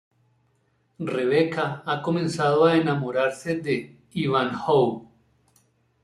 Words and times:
Rebeca 1.15 1.83
ha 1.85 2.01
comenzado 2.01 2.65
a 2.65 2.75
enamorarse 2.75 3.57
de 3.57 3.99
Ivanhoe. 4.13 5.05